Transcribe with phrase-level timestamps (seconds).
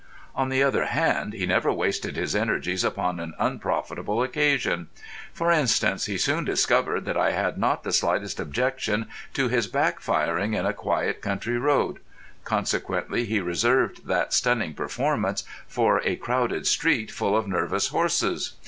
[0.33, 4.87] On the other hand, he never wasted his energies upon an unprofitable occasion.
[5.31, 9.99] For instance, he soon discovered that I had not the slightest objection to his back
[9.99, 11.99] firing in a quiet country road.
[12.45, 18.53] Consequently he reserved that stunning performance for a crowded street full of nervous horses.